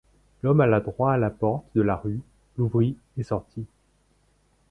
L’homme 0.41 0.61
alla 0.61 0.79
droit 0.79 1.11
à 1.13 1.17
la 1.17 1.29
porte 1.29 1.65
de 1.75 1.83
la 1.83 1.95
rue, 1.95 2.21
l’ouvrit 2.57 2.97
et 3.19 3.23
sortit. 3.23 3.67